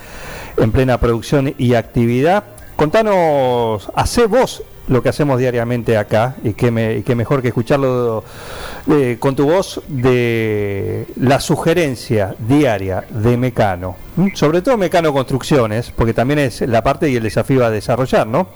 en 0.56 0.72
plena 0.72 0.98
producción 0.98 1.54
y 1.56 1.74
actividad. 1.74 2.44
Contanos, 2.76 3.90
hace 3.94 4.26
vos 4.26 4.62
lo 4.88 5.02
que 5.02 5.08
hacemos 5.08 5.38
diariamente 5.38 5.96
acá 5.96 6.36
y 6.42 6.54
que, 6.54 6.70
me, 6.70 7.02
que 7.02 7.14
mejor 7.14 7.42
que 7.42 7.48
escucharlo 7.48 8.24
eh, 8.90 9.16
con 9.18 9.36
tu 9.36 9.46
voz 9.46 9.82
de 9.88 11.06
la 11.16 11.40
sugerencia 11.40 12.34
diaria 12.38 13.04
de 13.10 13.36
Mecano, 13.36 13.96
sobre 14.34 14.62
todo 14.62 14.76
Mecano 14.76 15.12
Construcciones, 15.12 15.92
porque 15.94 16.14
también 16.14 16.40
es 16.40 16.62
la 16.62 16.82
parte 16.82 17.08
y 17.10 17.16
el 17.16 17.22
desafío 17.22 17.64
a 17.64 17.70
desarrollar, 17.70 18.26
¿no? 18.26 18.48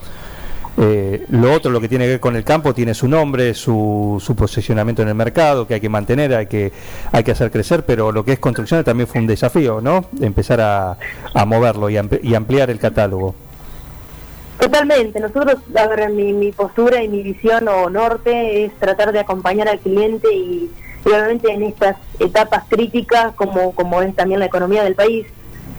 Eh, 0.79 1.27
lo 1.29 1.53
otro, 1.53 1.71
lo 1.71 1.83
que 1.83 1.89
tiene 1.89 2.07
que 2.07 2.13
ver 2.13 2.21
con 2.21 2.35
el 2.35 2.45
campo, 2.45 2.73
tiene 2.73 2.95
su 2.95 3.07
nombre, 3.07 3.53
su, 3.53 4.19
su, 4.25 4.35
posicionamiento 4.35 5.03
en 5.03 5.09
el 5.09 5.15
mercado, 5.15 5.67
que 5.67 5.75
hay 5.75 5.81
que 5.81 5.91
mantener, 5.91 6.35
hay 6.35 6.47
que, 6.47 6.73
hay 7.13 7.23
que 7.23 7.33
hacer 7.33 7.51
crecer, 7.51 7.85
pero 7.85 8.11
lo 8.11 8.25
que 8.25 8.33
es 8.33 8.39
construcciones 8.39 8.87
también 8.87 9.07
fue 9.07 9.21
un 9.21 9.27
desafío, 9.27 9.83
¿no? 9.83 10.07
Empezar 10.21 10.63
a, 10.63 10.97
a 11.35 11.45
moverlo 11.45 11.91
y, 11.91 11.99
y 12.23 12.35
ampliar 12.35 12.71
el 12.71 12.79
catálogo. 12.79 13.35
Totalmente. 14.63 15.19
Nosotros, 15.19 15.57
a 15.75 15.89
ver, 15.89 16.09
mi, 16.11 16.33
mi 16.33 16.53
postura 16.53 17.03
y 17.03 17.09
mi 17.09 17.21
visión 17.25 17.67
o 17.67 17.91
norte 17.91 18.65
es 18.65 18.73
tratar 18.79 19.11
de 19.11 19.19
acompañar 19.19 19.69
al 19.69 19.81
cliente 19.81 20.33
y, 20.33 20.71
obviamente 21.05 21.51
en 21.51 21.65
estas 21.65 21.97
etapas 22.21 22.63
críticas, 22.69 23.35
como, 23.35 23.75
como 23.75 24.01
es 24.03 24.15
también 24.15 24.39
la 24.39 24.47
economía 24.47 24.85
del 24.85 24.95
país, 24.95 25.27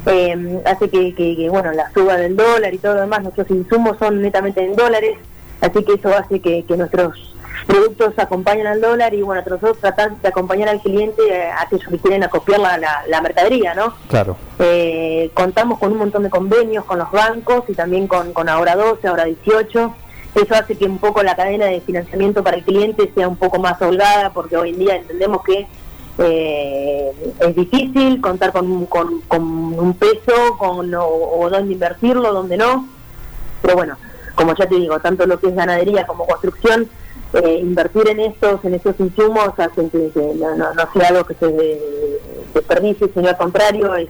eh, 0.05 0.61
hace 0.65 0.89
que, 0.89 1.15
que, 1.15 1.49
bueno, 1.49 1.71
la 1.71 1.93
suba 1.93 2.17
del 2.17 2.35
dólar 2.35 2.73
y 2.73 2.77
todo 2.77 2.95
lo 2.95 3.01
demás, 3.01 3.23
nuestros 3.23 3.49
insumos 3.51 3.97
son 3.99 4.21
netamente 4.21 4.61
en 4.61 4.75
dólares, 4.75 5.15
así 5.61 5.81
que 5.85 5.93
eso 5.93 6.09
hace 6.13 6.41
que, 6.41 6.65
que 6.65 6.75
nuestros 6.75 7.32
productos 7.65 8.13
acompañan 8.17 8.67
al 8.67 8.81
dólar 8.81 9.13
y 9.13 9.21
bueno, 9.21 9.41
nosotros 9.45 9.77
tratamos 9.79 10.21
de 10.21 10.27
acompañar 10.27 10.69
al 10.69 10.81
cliente 10.81 11.21
a 11.49 11.61
aquellos 11.61 11.87
que 11.87 11.97
quieren 11.97 12.23
acopiar 12.23 12.59
la, 12.59 12.77
la, 13.07 13.21
mercadería, 13.21 13.73
¿no? 13.73 13.93
Claro. 14.07 14.35
Eh, 14.59 15.31
contamos 15.33 15.79
con 15.79 15.91
un 15.91 15.97
montón 15.97 16.23
de 16.23 16.29
convenios 16.29 16.85
con 16.85 16.99
los 16.99 17.11
bancos 17.11 17.63
y 17.67 17.73
también 17.73 18.07
con, 18.07 18.33
con 18.33 18.49
Ahora 18.49 18.75
12, 18.75 19.07
Ahora 19.07 19.25
18. 19.25 19.95
Eso 20.35 20.55
hace 20.55 20.75
que 20.75 20.85
un 20.85 20.97
poco 20.97 21.21
la 21.21 21.35
cadena 21.35 21.65
de 21.67 21.79
financiamiento 21.81 22.43
para 22.43 22.57
el 22.57 22.63
cliente 22.63 23.11
sea 23.13 23.27
un 23.27 23.35
poco 23.35 23.59
más 23.59 23.79
holgada 23.81 24.31
porque 24.31 24.57
hoy 24.57 24.71
en 24.71 24.79
día 24.79 24.95
entendemos 24.95 25.43
que 25.43 25.67
eh, 26.17 27.11
es 27.39 27.55
difícil 27.55 28.19
contar 28.19 28.51
con, 28.51 28.85
con, 28.87 29.21
un 29.29 29.93
peso 29.93 30.57
con, 30.57 30.93
o, 30.95 31.05
o 31.05 31.49
dónde 31.49 31.73
invertirlo, 31.73 32.33
dónde 32.33 32.57
no. 32.57 32.87
Pero 33.61 33.75
bueno, 33.75 33.97
como 34.35 34.55
ya 34.55 34.67
te 34.67 34.75
digo, 34.75 34.99
tanto 34.99 35.25
lo 35.25 35.39
que 35.39 35.47
es 35.47 35.55
ganadería 35.55 36.05
como 36.05 36.25
construcción 36.25 36.89
eh, 37.33 37.59
invertir 37.59 38.07
en 38.09 38.19
estos, 38.19 38.63
en 38.63 38.75
estos 38.75 38.99
insumos 38.99 39.49
hacen 39.57 39.89
que, 39.89 40.11
no, 40.35 40.55
no, 40.55 40.93
sea 40.93 41.09
algo 41.09 41.23
que 41.23 41.33
se 41.33 41.79
desperdicie, 42.53 43.09
sino 43.13 43.27
al 43.27 43.37
contrario, 43.37 43.95
es, 43.95 44.09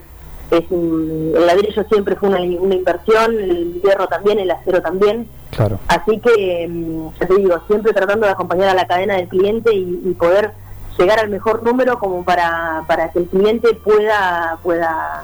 es 0.52 0.64
el 0.70 1.46
ladrillo 1.46 1.86
siempre 1.90 2.16
fue 2.16 2.30
una, 2.30 2.40
una, 2.40 2.76
inversión, 2.76 3.38
el 3.40 3.82
hierro 3.82 4.08
también, 4.08 4.40
el 4.40 4.52
acero 4.52 4.82
también. 4.82 5.28
Claro. 5.52 5.80
Así 5.88 6.20
que, 6.20 6.68
mm, 6.70 7.10
ya 7.20 7.28
te 7.28 7.36
digo, 7.36 7.62
siempre 7.68 7.94
tratando 7.94 8.26
de 8.26 8.34
acompañar 8.34 8.70
a 8.70 8.74
la 8.74 8.88
cadena 8.88 9.16
del 9.16 9.30
cliente 9.30 9.74
y, 9.74 10.14
poder 10.20 10.52
llegar 10.98 11.20
al 11.20 11.30
mejor 11.30 11.64
número 11.64 11.98
como 11.98 12.24
para, 12.24 12.84
para 12.88 13.12
que 13.12 13.20
el 13.20 13.26
cliente 13.28 13.74
pueda, 13.74 14.60
pueda 14.62 15.24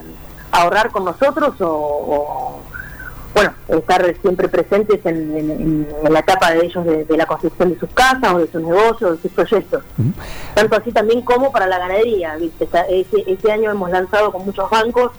ahorrar 0.52 0.90
con 0.92 1.06
nosotros 1.06 1.54
o 1.60 2.60
estar 3.80 4.16
siempre 4.22 4.48
presentes 4.48 5.00
en, 5.06 5.88
la 6.10 6.20
etapa 6.20 6.52
de 6.52 6.66
ellos 6.66 6.86
de, 6.86 7.18
la 7.18 7.26
construcción 7.26 7.74
de 7.74 7.80
sus 7.80 7.90
casas 7.92 8.34
o 8.34 8.40
de 8.40 8.52
sus 8.52 8.62
negocios, 8.62 9.12
o 9.12 9.16
de 9.16 9.22
sus 9.22 9.32
proyectos. 9.32 9.84
Tanto 10.54 10.76
así 10.76 10.92
también 10.92 11.22
como 11.22 11.52
para 11.52 11.68
la 11.68 11.80
ganadería. 11.80 12.36
¿viste? 12.38 12.68
Este, 12.90 13.52
año 13.52 13.72
hemos 13.72 13.90
lanzado 13.90 14.32
con 14.32 14.46
muchos 14.46 14.70
bancos 14.70 15.12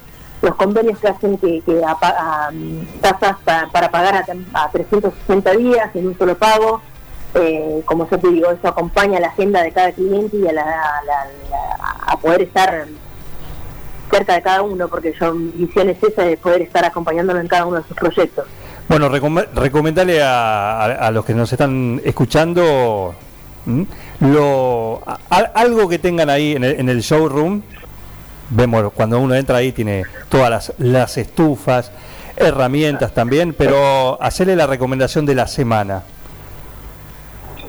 los 0.42 0.54
convenios 0.54 0.98
que 0.98 1.08
hacen 1.08 1.36
que, 1.36 1.60
que 1.60 1.82
tasas 3.00 3.36
para, 3.44 3.90
pagar 3.90 4.16
a, 4.16 4.24
a, 4.64 4.70
360 4.70 5.50
días 5.56 5.94
en 5.94 6.06
un 6.06 6.18
solo 6.18 6.36
pago. 6.36 6.80
Eh, 7.34 7.82
como 7.84 8.08
yo 8.10 8.18
te 8.18 8.28
digo, 8.28 8.50
eso 8.50 8.68
acompaña 8.68 9.18
a 9.18 9.20
la 9.20 9.28
agenda 9.28 9.62
de 9.62 9.70
cada 9.70 9.92
cliente 9.92 10.36
y 10.36 10.48
a, 10.48 10.52
a 12.06 12.16
poder 12.16 12.42
estar 12.42 12.86
cerca 14.10 14.34
de 14.34 14.42
cada 14.42 14.62
uno, 14.62 14.88
porque 14.88 15.14
yo, 15.18 15.34
mi 15.34 15.50
visión 15.52 15.88
es 15.88 16.02
esa 16.02 16.22
de 16.22 16.36
poder 16.36 16.62
estar 16.62 16.84
acompañándolo 16.84 17.40
en 17.40 17.48
cada 17.48 17.66
uno 17.66 17.78
de 17.78 17.88
sus 17.88 17.96
proyectos. 17.96 18.46
Bueno, 18.88 19.08
recomendarle 19.08 20.20
a, 20.22 21.10
los 21.12 21.24
que 21.24 21.34
nos 21.34 21.52
están 21.52 22.00
escuchando 22.04 23.14
lo 24.20 25.02
algo 25.54 25.88
que 25.88 25.98
tengan 25.98 26.28
ahí 26.28 26.56
en 26.56 26.88
el, 26.88 27.00
showroom. 27.00 27.62
Vemos 28.50 28.92
cuando 28.92 29.20
uno 29.20 29.36
entra 29.36 29.58
ahí 29.58 29.70
tiene 29.70 30.02
todas 30.28 30.50
las, 30.50 30.72
las 30.78 31.16
estufas, 31.18 31.92
herramientas 32.36 33.14
también, 33.14 33.54
pero 33.54 34.20
hacerle 34.20 34.56
la 34.56 34.66
recomendación 34.66 35.24
de 35.24 35.36
la 35.36 35.46
semana. 35.46 36.02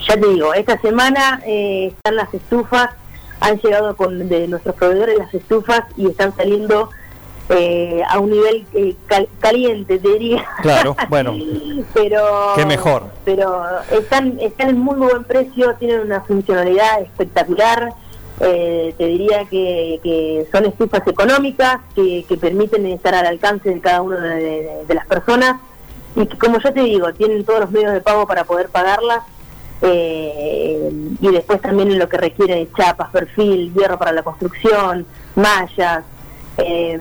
Ya 0.08 0.20
te 0.20 0.28
digo, 0.28 0.54
esta 0.54 0.80
semana 0.82 1.42
eh, 1.46 1.94
están 1.94 2.16
las 2.16 2.34
estufas 2.34 2.90
han 3.42 3.60
llegado 3.60 3.96
con 3.96 4.30
de 4.30 4.48
nuestros 4.48 4.76
proveedores 4.76 5.18
las 5.18 5.34
estufas 5.34 5.84
y 5.98 6.08
están 6.08 6.34
saliendo 6.36 6.90
eh, 7.50 8.02
a 8.08 8.20
un 8.20 8.30
nivel 8.30 8.66
eh, 8.74 8.96
caliente, 9.40 10.00
te 10.00 10.08
diría. 10.08 10.46
Claro, 10.62 10.96
bueno. 11.10 11.36
pero 11.94 12.54
qué 12.56 12.66
mejor. 12.66 13.06
Pero 13.26 13.64
están 13.92 14.40
están 14.40 14.70
en 14.70 14.80
muy 14.80 14.96
buen 14.96 15.24
precio, 15.26 15.76
tienen 15.80 16.02
una 16.02 16.22
funcionalidad 16.22 17.02
espectacular. 17.02 17.94
Eh, 18.40 18.96
te 18.98 19.06
diría 19.06 19.46
que, 19.46 20.00
que, 20.02 20.48
son 20.52 20.66
estufas 20.66 21.06
económicas 21.06 21.80
que, 21.94 22.26
que, 22.28 22.38
permiten 22.38 22.88
estar 22.88 23.14
al 23.14 23.28
alcance 23.28 23.70
de 23.70 23.80
cada 23.80 24.02
una 24.02 24.36
de, 24.36 24.84
de 24.88 24.96
las 24.96 25.06
personas 25.06 25.58
y 26.16 26.26
que, 26.26 26.38
como 26.40 26.60
yo 26.60 26.74
te 26.74 26.82
digo, 26.82 27.14
tienen 27.14 27.46
todos 27.46 27.60
los 27.60 27.72
medios 27.72 27.94
de 27.94 28.02
pago 28.02 28.26
para 28.26 28.44
poder 28.46 28.70
pagarlas 28.70 29.24
eh, 29.82 30.92
y 31.20 31.28
después 31.30 31.60
también 31.62 31.92
en 31.92 32.00
lo 32.00 32.08
que 32.08 32.18
requiere 32.18 32.68
chapas, 32.78 33.10
perfil, 33.10 33.74
hierro 33.74 33.98
para 33.98 34.12
la 34.12 34.22
construcción, 34.22 35.06
mallas, 35.36 36.04
eh, 36.58 37.00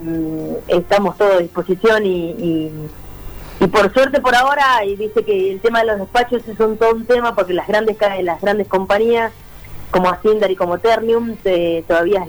estamos 0.68 1.18
todos 1.18 1.34
a 1.34 1.38
disposición 1.38 2.06
y, 2.06 2.70
y, 3.60 3.66
por 3.66 3.92
suerte 3.92 4.20
por 4.20 4.34
ahora, 4.34 4.84
y 4.86 4.96
dice 4.96 5.22
que 5.22 5.52
el 5.52 5.60
tema 5.60 5.80
de 5.80 5.86
los 5.86 5.98
despachos 5.98 6.46
es 6.48 6.58
un, 6.58 6.78
todo 6.78 6.92
un 6.92 7.04
tema 7.04 7.34
porque 7.34 7.52
las 7.52 7.68
grandes 7.68 7.98
las 8.22 8.40
grandes 8.40 8.66
compañías 8.68 9.32
como 9.90 10.08
Asindar 10.08 10.50
y 10.50 10.56
como 10.56 10.78
Ternium 10.78 11.36
eh, 11.44 11.84
todavía 11.86 12.24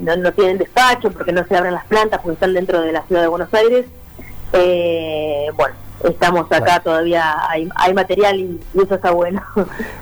no, 0.00 0.16
no, 0.16 0.32
tienen 0.32 0.58
despacho 0.58 1.12
porque 1.12 1.30
no 1.30 1.44
se 1.44 1.56
abren 1.56 1.74
las 1.74 1.84
plantas 1.86 2.20
porque 2.20 2.34
están 2.34 2.54
dentro 2.54 2.80
de 2.80 2.90
la 2.90 3.02
ciudad 3.02 3.22
de 3.22 3.28
Buenos 3.28 3.54
Aires. 3.54 3.86
bueno, 5.54 5.74
estamos 6.04 6.50
acá 6.50 6.80
todavía, 6.80 7.34
hay, 7.48 7.68
hay 7.74 7.94
material 7.94 8.40
y, 8.40 8.60
eso 8.74 8.94
está 8.94 9.10
bueno. 9.10 9.42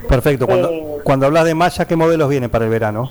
Perfecto. 0.08 0.46
Cuando, 0.46 0.68
eh, 0.70 0.84
cuando 1.02 1.26
hablas 1.26 1.44
de 1.44 1.54
malla, 1.54 1.84
¿qué 1.84 1.96
modelos 1.96 2.28
vienen 2.28 2.50
para 2.50 2.64
el 2.64 2.70
verano? 2.70 3.10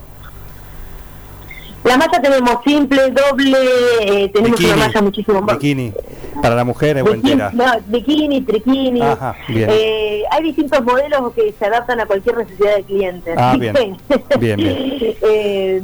La 1.84 1.98
malla 1.98 2.22
tenemos 2.22 2.58
simple, 2.66 3.12
doble, 3.12 3.58
eh, 4.02 4.30
tenemos 4.30 4.60
una 4.60 4.76
malla 4.76 5.02
muchísimo 5.02 5.42
más. 5.42 5.58
Bikini, 5.58 5.94
para 6.42 6.56
la 6.56 6.64
mujer 6.66 7.02
o 7.02 7.14
entera. 7.14 7.52
No, 7.54 7.66
bikini, 7.88 8.42
triquini. 8.42 9.02
Eh, 9.50 10.24
hay 10.30 10.44
distintos 10.44 10.84
modelos 10.84 11.34
que 11.34 11.54
se 11.58 11.66
adaptan 11.66 12.02
a 12.02 12.06
cualquier 12.06 12.38
necesidad 12.38 12.76
del 12.76 12.86
cliente. 12.86 13.34
Ah, 13.38 13.56
bien. 13.58 13.98
bien, 14.40 14.58
bien. 14.58 15.16
eh, 15.22 15.82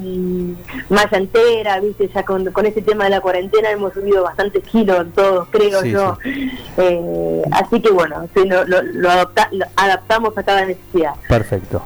malla 0.89 1.17
entera, 1.17 1.79
viste, 1.79 2.09
ya 2.13 2.23
con, 2.23 2.51
con 2.51 2.65
este 2.65 2.81
tema 2.81 3.05
de 3.05 3.11
la 3.11 3.21
cuarentena 3.21 3.71
hemos 3.71 3.93
subido 3.93 4.23
bastantes 4.23 4.63
kilos 4.65 5.05
todos, 5.15 5.47
creo 5.49 5.83
yo. 5.85 6.17
Así 7.51 7.79
que 7.79 7.91
bueno, 7.91 8.27
lo, 8.35 8.65
lo, 8.65 8.83
lo 8.93 9.31
adaptamos 9.75 10.37
a 10.37 10.43
cada 10.43 10.65
necesidad. 10.65 11.13
Perfecto, 11.29 11.81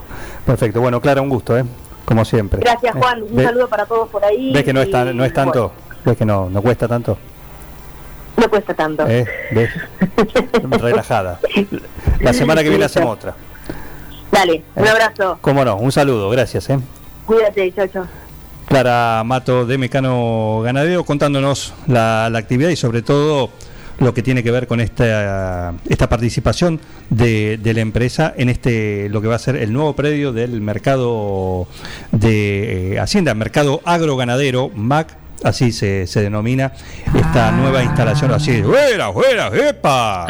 perfecto. 0.45 0.81
Bueno, 0.81 0.99
claro, 0.99 1.21
un 1.21 1.29
gusto, 1.29 1.55
¿eh? 1.57 1.63
Como 2.09 2.25
siempre. 2.25 2.59
Gracias 2.61 2.95
Juan, 2.95 3.21
un 3.21 3.43
saludo 3.43 3.69
para 3.69 3.85
todos 3.85 4.09
por 4.09 4.25
ahí. 4.25 4.51
¿Ves 4.51 4.63
que 4.63 4.73
no 4.73 4.81
es, 4.81 4.89
no 4.89 5.23
es 5.23 5.31
tanto? 5.31 5.71
¿Ves 6.03 6.17
que 6.17 6.25
no, 6.25 6.49
no 6.49 6.59
cuesta 6.59 6.87
tanto? 6.87 7.19
No 8.35 8.49
cuesta 8.49 8.73
tanto. 8.73 9.07
¿Eh? 9.07 9.27
¿Ves? 9.51 9.69
Relajada. 10.81 11.39
La 12.19 12.33
semana 12.33 12.63
que 12.63 12.69
viene 12.69 12.85
hacemos 12.85 13.13
otra. 13.13 13.35
Dale, 14.31 14.63
un 14.73 14.85
¿Eh? 14.87 14.89
abrazo. 14.89 15.37
Cómo 15.39 15.63
no, 15.63 15.75
un 15.75 15.91
saludo, 15.91 16.31
gracias. 16.31 16.71
¿eh? 16.71 16.79
Cuídate, 17.27 17.71
chao, 17.73 17.85
chao. 17.85 18.07
Clara 18.65 19.21
Mato 19.23 19.67
de 19.67 19.77
Mecano 19.77 20.61
Ganadero 20.63 21.03
contándonos 21.03 21.75
la, 21.85 22.27
la 22.31 22.39
actividad 22.39 22.69
y 22.69 22.75
sobre 22.75 23.03
todo 23.03 23.51
lo 23.99 24.13
que 24.13 24.23
tiene 24.23 24.43
que 24.43 24.51
ver 24.51 24.67
con 24.67 24.79
esta, 24.79 25.73
esta 25.87 26.09
participación 26.09 26.79
de, 27.09 27.59
de, 27.61 27.73
la 27.73 27.81
empresa 27.81 28.33
en 28.35 28.49
este 28.49 29.09
lo 29.09 29.21
que 29.21 29.27
va 29.27 29.35
a 29.35 29.39
ser 29.39 29.55
el 29.55 29.73
nuevo 29.73 29.95
predio 29.95 30.31
del 30.31 30.61
mercado 30.61 31.67
de 32.11 32.93
eh, 32.93 32.99
Hacienda, 32.99 33.33
mercado 33.33 33.81
agroganadero, 33.85 34.71
MAC 34.73 35.15
así 35.43 35.71
se, 35.71 36.07
se 36.07 36.21
denomina 36.21 36.73
esta 37.15 37.51
nueva 37.51 37.83
instalación. 37.83 38.31
Así 38.31 38.61
fuera 38.61 39.11
fuera 39.11 39.47
epa 39.47 40.27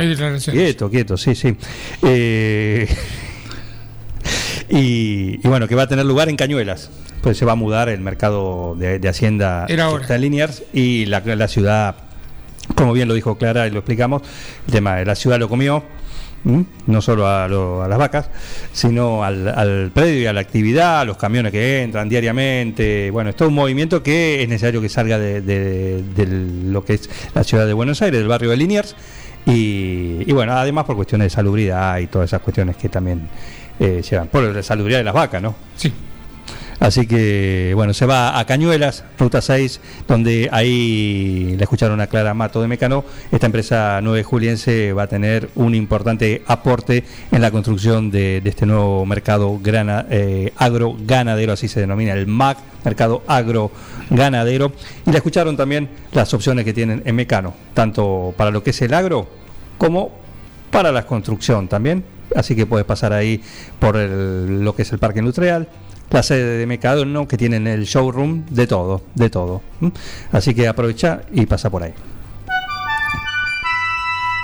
quieto 0.52 0.90
quieto 0.90 1.18
sí 1.18 1.36
sí. 1.36 1.56
Eh, 2.04 2.88
y, 4.70 5.40
y, 5.44 5.48
bueno 5.48 5.68
que 5.68 5.76
va 5.76 5.84
a 5.84 5.88
tener 5.88 6.06
lugar 6.06 6.30
en 6.30 6.36
Cañuelas. 6.36 6.90
Pues 7.22 7.38
se 7.38 7.44
va 7.44 7.52
a 7.52 7.56
mudar 7.56 7.90
el 7.90 8.00
mercado 8.00 8.76
de, 8.76 8.98
de 8.98 9.10
Hacienda 9.10 9.66
está 9.68 10.16
en 10.16 10.22
Liniers 10.22 10.64
y 10.72 11.06
la, 11.06 11.20
la 11.20 11.48
ciudad 11.50 12.09
como 12.76 12.94
bien 12.94 13.08
lo 13.08 13.14
dijo 13.14 13.38
Clara 13.38 13.68
y 13.68 13.72
lo 13.72 13.80
explicamos 13.80 14.22
el 14.68 14.74
tema 14.74 14.96
de 14.96 15.06
la 15.06 15.16
ciudad 15.16 15.40
lo 15.40 15.50
comió 15.50 15.84
no 16.44 17.02
solo 17.02 17.28
a, 17.28 17.48
lo, 17.48 17.84
a, 17.84 17.88
las 17.88 17.98
vacas, 17.98 18.30
sino 18.72 19.24
al, 19.24 19.48
al, 19.48 19.92
predio 19.94 20.22
y 20.22 20.26
a 20.26 20.34
la 20.34 20.40
actividad, 20.40 21.02
a 21.02 21.06
los 21.06 21.18
camiones 21.18 21.52
que 21.52 21.84
entran 21.84 22.08
diariamente. 22.08 23.12
Bueno, 23.12 23.32
es 23.32 23.36
todo 23.36 23.50
un 23.50 23.56
movimiento 23.56 24.02
que 24.02 24.42
es 24.42 24.50
necesario 24.50 24.82
que 24.82 24.90
salga 24.90 25.20
de 25.20 26.04
lo 26.66 26.84
que 26.84 26.94
es 26.94 27.10
la 27.34 27.44
ciudad 27.44 27.68
de 27.68 27.74
Buenos 27.74 28.02
Aires, 28.02 28.20
del 28.20 28.30
barrio 28.30 28.52
de 28.52 28.58
Liniers. 28.58 28.96
Y, 29.46 30.24
y 30.26 30.32
bueno, 30.32 30.54
además 30.54 30.86
por 30.86 30.96
cuestiones 30.96 31.26
de 31.26 31.30
salubridad 31.30 31.98
y 32.00 32.08
todas 32.08 32.30
esas 32.30 32.42
cuestiones 32.42 32.78
que 32.78 32.90
también 32.90 33.28
eh, 33.80 34.02
llevan. 34.08 34.28
Por 34.28 34.44
la 34.44 34.64
salubridad 34.64 35.00
de 35.00 35.06
las 35.06 35.14
vacas, 35.14 35.42
¿no? 35.42 35.56
Sí. 35.76 35.92
Así 36.80 37.08
que, 37.08 37.74
bueno, 37.76 37.94
se 37.94 38.06
va 38.06 38.40
a 38.40 38.46
Cañuelas, 38.46 39.04
Ruta 39.18 39.42
6, 39.42 39.82
donde 40.08 40.48
ahí 40.52 41.56
le 41.58 41.64
escucharon 41.64 42.00
a 42.00 42.08
Clara 42.08 42.34
Mato 42.34 42.62
de 42.62 42.68
Mecano. 42.68 43.04
Esta 43.32 43.48
empresa 43.48 44.00
9 44.02 44.24
juliense 44.24 44.94
va 44.94 45.04
a 45.04 45.08
tener 45.08 45.50
un 45.56 45.76
importante 45.76 46.42
aporte 46.48 47.04
en 47.32 47.42
la 47.42 47.52
construcción 47.52 48.10
de, 48.12 48.42
este 48.46 48.66
nuevo 48.66 49.06
mercado 49.06 49.60
grana, 49.62 50.06
eh, 50.10 50.54
agro-ganadero, 50.56 51.54
así 51.54 51.68
se 51.68 51.82
denomina, 51.82 52.14
el 52.14 52.28
MAC, 52.28 52.58
mercado 52.86 53.24
agro-ganadero. 53.28 54.72
Y 55.06 55.12
le 55.12 55.18
escucharon 55.18 55.58
también 55.58 55.90
las 56.14 56.34
opciones 56.34 56.64
que 56.64 56.74
tienen 56.74 57.02
en 57.06 57.16
Mecano, 57.16 57.54
tanto 57.74 58.34
para 58.38 58.52
lo 58.52 58.64
que 58.64 58.70
es 58.70 58.82
el 58.82 58.94
agro 58.94 59.28
como 59.78 60.12
para 60.72 60.92
la 60.92 61.06
construcción 61.06 61.68
también. 61.68 62.04
Así 62.36 62.56
que 62.56 62.66
puedes 62.66 62.86
pasar 62.86 63.12
ahí 63.12 63.42
por 63.80 63.98
el, 63.98 64.64
lo 64.64 64.76
que 64.76 64.84
es 64.84 64.92
el 64.92 65.00
parque 65.00 65.20
industrial, 65.20 65.68
la 66.10 66.24
sede 66.24 66.58
de 66.58 66.66
Mecano 66.66 67.28
que 67.28 67.38
tienen 67.38 67.68
el 67.68 67.86
showroom 67.86 68.46
de 68.50 68.68
todo, 68.68 69.02
de 69.16 69.30
todo. 69.30 69.62
Así 70.32 70.54
que 70.54 70.68
aprovecha 70.68 71.22
y 71.32 71.46
pasa 71.46 71.70
por 71.70 71.84
ahí. 71.84 71.94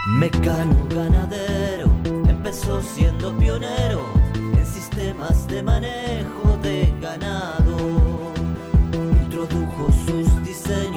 Mecano 0.08 0.88
ganadero 0.90 1.90
empezó 2.30 2.82
siendo 2.82 3.36
pionero 3.38 4.06
en 4.36 4.66
sistemas 4.66 5.48
de 5.48 5.64
manejo 5.64 6.58
de 6.62 6.94
ganado. 7.02 7.76
Introdujo 9.24 9.88
sus 10.06 10.44
diseños 10.44 10.95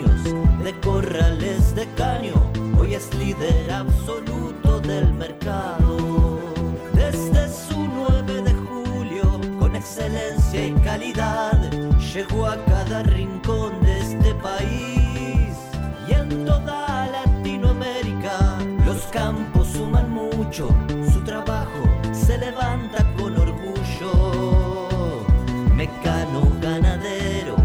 mucho, 20.59 20.75
su 21.12 21.21
trabajo 21.21 21.88
se 22.12 22.38
levanta 22.38 23.05
con 23.17 23.37
orgullo. 23.37 25.27
Mecano 25.75 26.53
ganadero, 26.61 27.57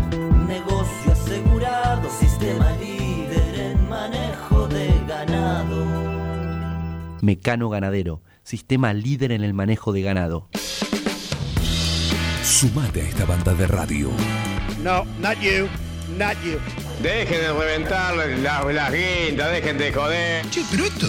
negocio 0.47 1.11
asegurado, 1.11 2.09
sistema 2.09 2.71
líder 2.77 3.59
en 3.59 3.89
manejo 3.89 4.67
de 4.67 4.89
ganado. 5.07 5.85
Mecano 7.21 7.69
ganadero, 7.69 8.21
sistema 8.43 8.93
líder 8.93 9.31
en 9.31 9.43
el 9.43 9.53
manejo 9.53 9.91
de 9.91 10.01
ganado. 10.01 10.49
Sumate 12.43 13.01
a 13.01 13.05
esta 13.05 13.25
banda 13.25 13.53
de 13.53 13.67
radio. 13.67 14.09
No, 14.83 15.05
not 15.19 15.39
you, 15.39 15.67
not 16.17 16.35
you. 16.43 16.59
Dejen 17.01 17.41
de 17.41 17.53
reventar 17.53 18.15
las, 18.15 18.29
las 18.73 18.91
guindas, 18.91 19.51
dejen 19.51 19.77
de 19.77 19.91
joder. 19.91 20.49
Che, 20.49 20.61
pero 20.69 20.85
esto 20.85 21.07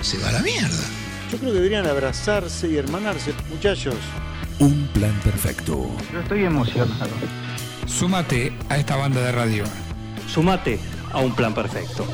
se 0.00 0.18
va 0.18 0.28
a 0.28 0.32
la 0.32 0.40
mierda. 0.40 0.97
Yo 1.30 1.36
creo 1.36 1.50
que 1.52 1.56
deberían 1.56 1.86
abrazarse 1.86 2.68
y 2.68 2.76
hermanarse, 2.76 3.34
muchachos. 3.50 3.96
Un 4.58 4.88
plan 4.94 5.12
perfecto. 5.22 5.90
Yo 6.12 6.20
estoy 6.20 6.44
emocionado. 6.44 7.10
Súmate 7.86 8.52
a 8.68 8.78
esta 8.78 8.96
banda 8.96 9.20
de 9.20 9.32
radio. 9.32 9.64
Sumate 10.26 10.78
a 11.12 11.18
un 11.18 11.34
plan 11.34 11.54
perfecto. 11.54 12.06